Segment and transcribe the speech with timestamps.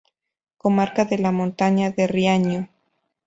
[0.57, 2.69] Comarca de la Montaña de Riaño.